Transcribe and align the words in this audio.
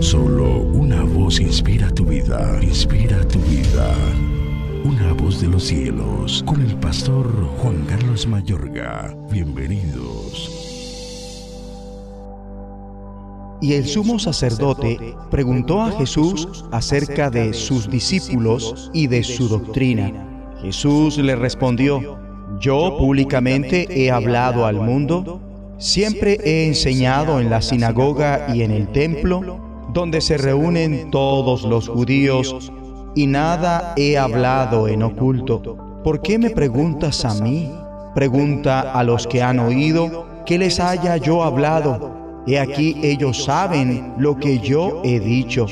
Solo 0.00 0.60
una 0.60 1.02
voz 1.02 1.40
inspira 1.40 1.90
tu 1.90 2.04
vida, 2.04 2.58
inspira 2.62 3.26
tu 3.28 3.38
vida. 3.40 3.94
Una 4.84 5.14
voz 5.14 5.40
de 5.40 5.48
los 5.48 5.64
cielos, 5.64 6.44
con 6.46 6.60
el 6.60 6.76
pastor 6.76 7.26
Juan 7.58 7.84
Carlos 7.86 8.26
Mayorga. 8.26 9.16
Bienvenidos. 9.30 10.50
Y 13.62 13.72
el 13.72 13.86
sumo 13.86 14.18
sacerdote 14.18 14.98
preguntó 15.30 15.80
a 15.80 15.90
Jesús 15.92 16.64
acerca 16.72 17.30
de 17.30 17.54
sus 17.54 17.88
discípulos 17.88 18.90
y 18.92 19.06
de 19.06 19.24
su 19.24 19.48
doctrina. 19.48 20.12
Jesús 20.60 21.16
le 21.16 21.36
respondió, 21.36 22.18
yo 22.60 22.96
públicamente 22.98 23.88
he 23.90 24.10
hablado 24.10 24.66
al 24.66 24.76
mundo, 24.76 25.40
siempre 25.78 26.38
he 26.44 26.66
enseñado 26.66 27.40
en 27.40 27.48
la 27.48 27.62
sinagoga 27.62 28.54
y 28.54 28.62
en 28.62 28.70
el 28.70 28.88
templo, 28.92 29.65
donde 29.96 30.20
se 30.20 30.36
reúnen 30.36 31.10
todos 31.10 31.62
los 31.62 31.88
judíos, 31.88 32.70
y 33.14 33.26
nada 33.26 33.94
he 33.96 34.18
hablado 34.18 34.88
en 34.88 35.02
oculto. 35.02 36.02
¿Por 36.04 36.20
qué 36.20 36.38
me 36.38 36.50
preguntas 36.50 37.24
a 37.24 37.32
mí? 37.42 37.72
Pregunta 38.14 38.92
a 38.92 39.02
los 39.02 39.26
que 39.26 39.42
han 39.42 39.58
oído 39.58 40.26
que 40.44 40.58
les 40.58 40.80
haya 40.80 41.16
yo 41.16 41.42
hablado. 41.42 42.42
He 42.46 42.60
aquí 42.60 43.00
ellos 43.02 43.44
saben 43.44 44.12
lo 44.18 44.36
que 44.36 44.58
yo 44.58 45.00
he 45.02 45.18
dicho. 45.18 45.66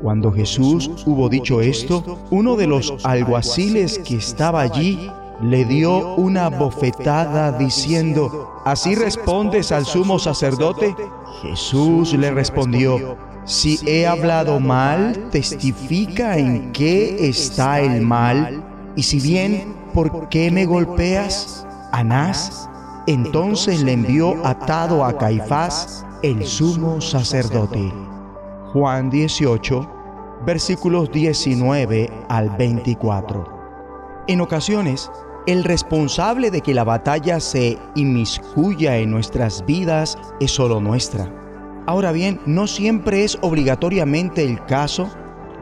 Cuando 0.00 0.30
Jesús 0.30 0.88
hubo 1.04 1.28
dicho 1.28 1.60
esto, 1.60 2.20
uno 2.30 2.54
de 2.54 2.68
los 2.68 2.94
alguaciles 3.04 3.98
que 3.98 4.18
estaba 4.18 4.60
allí 4.60 5.10
le 5.42 5.64
dio 5.64 6.14
una 6.14 6.48
bofetada 6.48 7.50
diciendo, 7.50 8.52
¿así 8.64 8.94
respondes 8.94 9.72
al 9.72 9.84
sumo 9.84 10.20
sacerdote? 10.20 10.94
Jesús 11.42 12.14
le 12.14 12.30
respondió, 12.30 13.33
si 13.44 13.78
he 13.86 14.06
hablado 14.06 14.60
mal, 14.60 15.28
testifica 15.30 16.38
en 16.38 16.72
qué 16.72 17.28
está 17.28 17.80
el 17.80 18.00
mal, 18.00 18.64
y 18.96 19.02
si 19.02 19.20
bien, 19.20 19.74
¿por 19.92 20.28
qué 20.28 20.50
me 20.50 20.66
golpeas? 20.66 21.66
Anás 21.92 22.68
entonces 23.06 23.82
le 23.82 23.92
envió 23.92 24.46
atado 24.46 25.04
a 25.04 25.18
Caifás, 25.18 26.06
el 26.22 26.46
sumo 26.46 27.02
sacerdote. 27.02 27.92
Juan 28.72 29.10
18, 29.10 29.90
versículos 30.46 31.10
19 31.12 32.10
al 32.30 32.48
24. 32.56 34.24
En 34.26 34.40
ocasiones, 34.40 35.10
el 35.46 35.64
responsable 35.64 36.50
de 36.50 36.62
que 36.62 36.72
la 36.72 36.84
batalla 36.84 37.40
se 37.40 37.78
inmiscuya 37.94 38.96
en 38.96 39.10
nuestras 39.10 39.66
vidas 39.66 40.16
es 40.40 40.50
solo 40.50 40.80
nuestra. 40.80 41.43
Ahora 41.86 42.12
bien, 42.12 42.40
no 42.46 42.66
siempre 42.66 43.24
es 43.24 43.38
obligatoriamente 43.42 44.44
el 44.44 44.64
caso. 44.64 45.10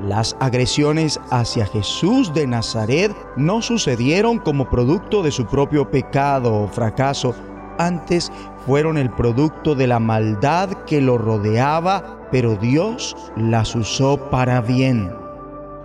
Las 0.00 0.36
agresiones 0.40 1.20
hacia 1.30 1.66
Jesús 1.66 2.32
de 2.34 2.46
Nazaret 2.46 3.14
no 3.36 3.62
sucedieron 3.62 4.38
como 4.38 4.68
producto 4.68 5.22
de 5.22 5.30
su 5.30 5.46
propio 5.46 5.90
pecado 5.90 6.54
o 6.54 6.68
fracaso, 6.68 7.34
antes 7.78 8.30
fueron 8.66 8.98
el 8.98 9.10
producto 9.10 9.74
de 9.74 9.86
la 9.86 9.98
maldad 9.98 10.70
que 10.86 11.00
lo 11.00 11.18
rodeaba, 11.18 12.28
pero 12.30 12.56
Dios 12.56 13.16
las 13.36 13.74
usó 13.74 14.30
para 14.30 14.60
bien. 14.60 15.10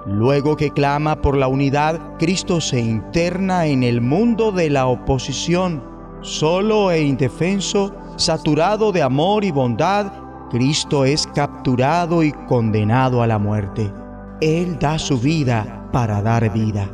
Luego 0.06 0.56
que 0.56 0.72
clama 0.72 1.22
por 1.22 1.36
la 1.36 1.48
unidad, 1.48 2.00
Cristo 2.18 2.62
se 2.62 2.80
interna 2.80 3.66
en 3.66 3.84
el 3.84 4.02
mundo 4.02 4.52
de 4.52 4.70
la 4.70 4.88
oposición. 4.88 5.84
Solo 6.22 6.92
e 6.92 7.02
indefenso, 7.02 7.94
saturado 8.16 8.92
de 8.92 9.02
amor 9.02 9.44
y 9.44 9.52
bondad, 9.52 10.12
Cristo 10.50 11.04
es 11.04 11.28
capturado 11.28 12.24
y 12.24 12.32
condenado 12.48 13.22
a 13.22 13.28
la 13.28 13.38
muerte. 13.38 13.92
Él 14.40 14.78
da 14.80 14.98
su 14.98 15.20
vida 15.20 15.90
para 15.92 16.22
dar 16.22 16.52
vida. 16.54 16.90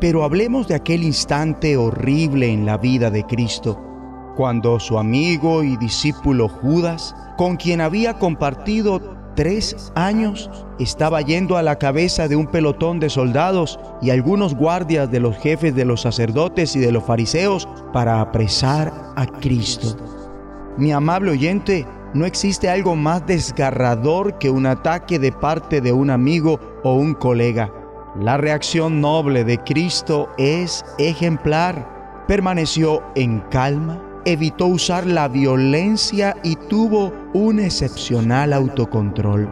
Pero 0.00 0.24
hablemos 0.24 0.68
de 0.68 0.74
aquel 0.74 1.02
instante 1.02 1.76
horrible 1.76 2.50
en 2.50 2.64
la 2.64 2.78
vida 2.78 3.10
de 3.10 3.24
Cristo, 3.24 3.78
cuando 4.36 4.80
su 4.80 4.98
amigo 4.98 5.62
y 5.62 5.76
discípulo 5.76 6.48
Judas, 6.48 7.14
con 7.36 7.56
quien 7.56 7.80
había 7.80 8.18
compartido 8.18 9.00
tres 9.34 9.92
años 9.94 10.50
estaba 10.78 11.20
yendo 11.20 11.56
a 11.56 11.62
la 11.62 11.78
cabeza 11.78 12.28
de 12.28 12.36
un 12.36 12.46
pelotón 12.46 13.00
de 13.00 13.10
soldados 13.10 13.78
y 14.00 14.10
algunos 14.10 14.54
guardias 14.54 15.10
de 15.10 15.20
los 15.20 15.36
jefes 15.36 15.74
de 15.74 15.84
los 15.84 16.02
sacerdotes 16.02 16.74
y 16.76 16.80
de 16.80 16.92
los 16.92 17.04
fariseos 17.04 17.68
para 17.92 18.20
apresar 18.20 18.92
a 19.16 19.26
Cristo. 19.26 19.96
Mi 20.76 20.92
amable 20.92 21.32
oyente, 21.32 21.86
no 22.14 22.24
existe 22.24 22.70
algo 22.70 22.94
más 22.96 23.26
desgarrador 23.26 24.38
que 24.38 24.48
un 24.48 24.66
ataque 24.66 25.18
de 25.18 25.32
parte 25.32 25.80
de 25.80 25.92
un 25.92 26.10
amigo 26.10 26.60
o 26.84 26.94
un 26.94 27.14
colega. 27.14 27.72
La 28.18 28.36
reacción 28.36 29.00
noble 29.00 29.42
de 29.42 29.58
Cristo 29.58 30.28
es 30.38 30.84
ejemplar. 30.98 32.24
Permaneció 32.28 33.02
en 33.16 33.40
calma, 33.50 34.00
evitó 34.24 34.66
usar 34.66 35.04
la 35.06 35.26
violencia 35.26 36.36
y 36.44 36.54
tuvo 36.54 37.12
un 37.34 37.58
excepcional 37.58 38.52
autocontrol. 38.52 39.48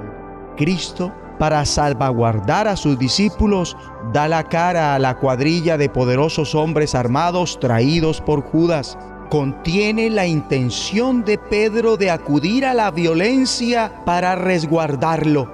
Cristo, 0.56 1.12
para 1.40 1.64
salvaguardar 1.64 2.68
a 2.68 2.76
sus 2.76 2.96
discípulos, 2.96 3.76
da 4.12 4.28
la 4.28 4.44
cara 4.44 4.94
a 4.94 5.00
la 5.00 5.18
cuadrilla 5.18 5.76
de 5.76 5.88
poderosos 5.88 6.54
hombres 6.54 6.94
armados 6.94 7.58
traídos 7.58 8.20
por 8.20 8.42
Judas. 8.42 8.96
Contiene 9.28 10.10
la 10.10 10.26
intención 10.26 11.24
de 11.24 11.38
Pedro 11.38 11.96
de 11.96 12.10
acudir 12.10 12.66
a 12.66 12.74
la 12.74 12.90
violencia 12.90 14.04
para 14.04 14.34
resguardarlo, 14.34 15.50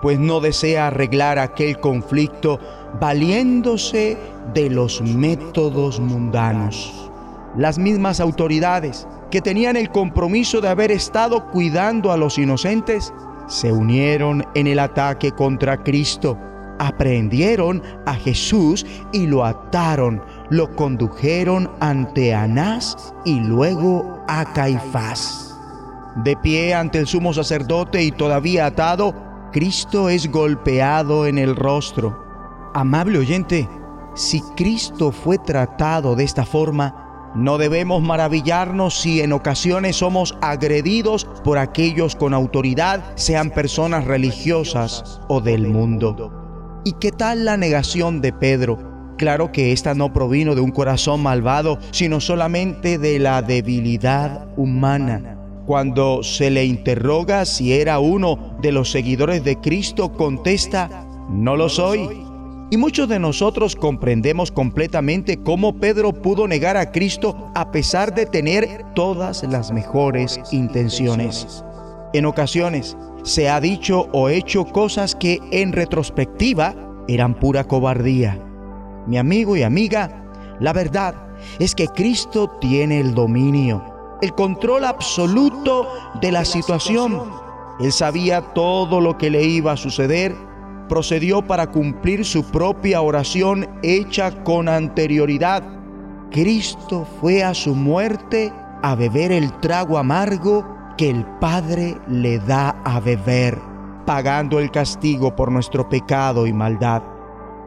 pues 0.00 0.18
no 0.18 0.40
desea 0.40 0.86
arreglar 0.86 1.38
aquel 1.38 1.78
conflicto 1.80 2.58
valiéndose 2.98 4.16
de 4.54 4.70
los 4.70 5.02
métodos 5.02 6.00
mundanos. 6.00 7.10
Las 7.56 7.78
mismas 7.78 8.20
autoridades 8.20 9.06
que 9.30 9.40
tenían 9.40 9.76
el 9.76 9.90
compromiso 9.90 10.60
de 10.60 10.68
haber 10.68 10.90
estado 10.90 11.50
cuidando 11.50 12.12
a 12.12 12.16
los 12.16 12.38
inocentes, 12.38 13.12
se 13.46 13.72
unieron 13.72 14.44
en 14.54 14.66
el 14.66 14.78
ataque 14.78 15.32
contra 15.32 15.82
Cristo, 15.82 16.38
aprehendieron 16.80 17.82
a 18.06 18.14
Jesús 18.14 18.84
y 19.12 19.26
lo 19.26 19.44
ataron, 19.44 20.22
lo 20.48 20.74
condujeron 20.74 21.70
ante 21.78 22.34
Anás 22.34 23.14
y 23.24 23.38
luego 23.38 24.24
a 24.26 24.50
Caifás. 24.54 25.54
De 26.24 26.36
pie 26.36 26.74
ante 26.74 26.98
el 26.98 27.06
sumo 27.06 27.32
sacerdote 27.34 28.02
y 28.02 28.10
todavía 28.10 28.66
atado, 28.66 29.14
Cristo 29.52 30.08
es 30.08 30.30
golpeado 30.30 31.26
en 31.26 31.38
el 31.38 31.54
rostro. 31.54 32.24
Amable 32.74 33.18
oyente, 33.18 33.68
si 34.14 34.40
Cristo 34.56 35.12
fue 35.12 35.36
tratado 35.38 36.16
de 36.16 36.24
esta 36.24 36.46
forma, 36.46 37.30
no 37.34 37.58
debemos 37.58 38.02
maravillarnos 38.02 38.98
si 38.98 39.20
en 39.20 39.32
ocasiones 39.32 39.96
somos 39.96 40.36
agredidos 40.40 41.26
por 41.44 41.58
aquellos 41.58 42.16
con 42.16 42.32
autoridad, 42.32 43.04
sean 43.16 43.50
personas 43.50 44.04
religiosas 44.06 45.20
o 45.28 45.40
del 45.40 45.68
mundo. 45.68 46.49
¿Y 46.84 46.92
qué 46.94 47.12
tal 47.12 47.44
la 47.44 47.56
negación 47.56 48.20
de 48.20 48.32
Pedro? 48.32 48.78
Claro 49.18 49.52
que 49.52 49.72
esta 49.72 49.94
no 49.94 50.12
provino 50.12 50.54
de 50.54 50.62
un 50.62 50.70
corazón 50.70 51.22
malvado, 51.22 51.78
sino 51.90 52.20
solamente 52.20 52.96
de 52.96 53.18
la 53.18 53.42
debilidad 53.42 54.48
humana. 54.56 55.36
Cuando 55.66 56.22
se 56.22 56.50
le 56.50 56.64
interroga 56.64 57.44
si 57.44 57.74
era 57.74 57.98
uno 57.98 58.56
de 58.62 58.72
los 58.72 58.90
seguidores 58.90 59.44
de 59.44 59.56
Cristo, 59.56 60.12
contesta, 60.12 61.06
no 61.28 61.54
lo 61.54 61.68
soy 61.68 62.08
y 62.70 62.76
muchos 62.76 63.08
de 63.08 63.18
nosotros 63.18 63.74
comprendemos 63.74 64.52
completamente 64.52 65.42
cómo 65.42 65.78
Pedro 65.78 66.12
pudo 66.12 66.46
negar 66.46 66.76
a 66.76 66.92
Cristo 66.92 67.50
a 67.54 67.72
pesar 67.72 68.14
de 68.14 68.26
tener 68.26 68.84
todas 68.94 69.42
las 69.42 69.72
mejores 69.72 70.40
intenciones. 70.52 71.64
En 72.12 72.26
ocasiones 72.26 72.96
se 73.22 73.48
ha 73.48 73.60
dicho 73.60 74.08
o 74.12 74.28
hecho 74.28 74.64
cosas 74.64 75.14
que 75.14 75.38
en 75.52 75.72
retrospectiva 75.72 76.74
eran 77.08 77.34
pura 77.34 77.64
cobardía. 77.64 78.38
Mi 79.06 79.18
amigo 79.18 79.56
y 79.56 79.62
amiga, 79.62 80.24
la 80.58 80.72
verdad 80.72 81.14
es 81.58 81.74
que 81.74 81.86
Cristo 81.88 82.50
tiene 82.60 83.00
el 83.00 83.14
dominio, 83.14 83.82
el 84.22 84.34
control 84.34 84.84
absoluto 84.84 85.88
de 86.20 86.32
la 86.32 86.44
situación. 86.44 87.22
Él 87.80 87.92
sabía 87.92 88.40
todo 88.54 89.00
lo 89.00 89.16
que 89.16 89.30
le 89.30 89.42
iba 89.44 89.72
a 89.72 89.76
suceder 89.76 90.34
procedió 90.90 91.40
para 91.40 91.70
cumplir 91.70 92.24
su 92.24 92.42
propia 92.50 93.00
oración 93.00 93.68
hecha 93.84 94.42
con 94.42 94.68
anterioridad. 94.68 95.62
Cristo 96.32 97.06
fue 97.20 97.44
a 97.44 97.54
su 97.54 97.76
muerte 97.76 98.52
a 98.82 98.96
beber 98.96 99.30
el 99.30 99.52
trago 99.60 99.98
amargo 99.98 100.79
que 101.00 101.08
el 101.08 101.24
Padre 101.40 101.96
le 102.08 102.38
da 102.40 102.76
a 102.84 103.00
beber, 103.00 103.58
pagando 104.04 104.58
el 104.58 104.70
castigo 104.70 105.34
por 105.34 105.50
nuestro 105.50 105.88
pecado 105.88 106.46
y 106.46 106.52
maldad. 106.52 107.02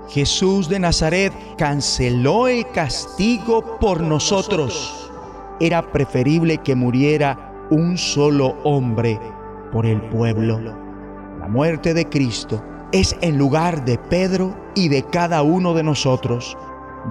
Jesús 0.07 0.69
de 0.69 0.77
Nazaret 0.77 1.33
canceló 1.57 2.47
el 2.47 2.69
castigo 2.69 3.79
por 3.79 4.01
nosotros. 4.01 5.11
Era 5.59 5.81
preferible 5.81 6.59
que 6.59 6.75
muriera 6.75 7.65
un 7.71 7.97
solo 7.97 8.55
hombre 8.63 9.19
por 9.71 9.87
el 9.87 9.99
pueblo. 10.09 10.59
La 11.39 11.47
muerte 11.47 11.95
de 11.95 12.07
Cristo 12.07 12.63
es 12.91 13.17
en 13.21 13.39
lugar 13.39 13.83
de 13.83 13.97
Pedro 13.97 14.55
y 14.75 14.89
de 14.89 15.01
cada 15.01 15.41
uno 15.41 15.73
de 15.73 15.81
nosotros. 15.81 16.55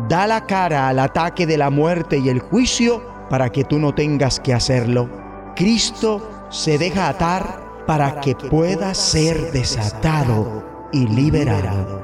Da 0.08 0.28
la 0.28 0.46
cara 0.46 0.86
al 0.86 1.00
ataque 1.00 1.48
de 1.48 1.58
la 1.58 1.70
muerte 1.70 2.18
y 2.18 2.28
el 2.28 2.38
juicio 2.38 3.02
para 3.28 3.50
que 3.50 3.64
tú 3.64 3.80
no 3.80 3.92
tengas 3.92 4.38
que 4.38 4.54
hacerlo. 4.54 5.21
Cristo 5.54 6.46
se 6.50 6.78
deja 6.78 7.08
atar 7.08 7.84
para 7.86 8.20
que 8.20 8.34
pueda 8.34 8.94
ser 8.94 9.52
desatado 9.52 10.62
y 10.92 11.06
liberado. 11.06 12.02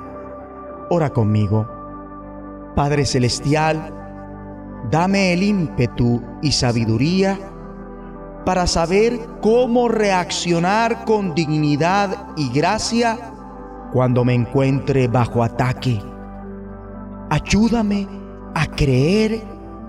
Ora 0.90 1.10
conmigo. 1.10 1.68
Padre 2.74 3.04
Celestial, 3.04 3.92
dame 4.90 5.32
el 5.32 5.42
ímpetu 5.42 6.22
y 6.42 6.52
sabiduría 6.52 7.38
para 8.44 8.66
saber 8.66 9.18
cómo 9.42 9.88
reaccionar 9.88 11.04
con 11.04 11.34
dignidad 11.34 12.28
y 12.36 12.50
gracia 12.50 13.18
cuando 13.92 14.24
me 14.24 14.34
encuentre 14.34 15.08
bajo 15.08 15.42
ataque. 15.42 16.00
Ayúdame 17.30 18.08
a 18.54 18.66
creer 18.66 19.42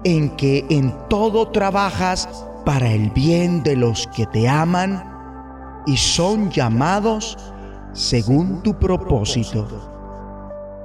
en 0.04 0.36
que 0.36 0.66
en 0.70 0.94
todo 1.08 1.50
trabajas 1.50 2.46
para 2.70 2.92
el 2.92 3.10
bien 3.10 3.64
de 3.64 3.76
los 3.76 4.06
que 4.16 4.28
te 4.28 4.48
aman 4.48 5.04
y 5.88 5.98
son 5.98 6.52
llamados 6.52 7.36
según 7.94 8.62
tu 8.62 8.78
propósito. 8.78 9.68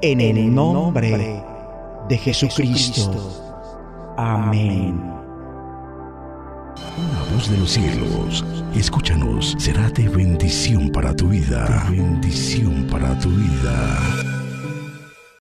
En 0.00 0.18
el 0.18 0.54
nombre 0.54 1.44
de 2.08 2.16
Jesucristo. 2.16 3.12
Amén. 4.16 4.98
Una 6.96 7.34
voz 7.34 7.50
de 7.50 7.58
los 7.58 7.70
cielos, 7.72 8.42
escúchanos, 8.74 9.54
será 9.58 9.90
de 9.90 10.08
bendición 10.08 10.88
para 10.88 11.14
tu 11.14 11.28
vida. 11.28 11.86
Bendición 11.90 12.86
para 12.90 13.18
tu 13.18 13.28
vida. 13.28 14.33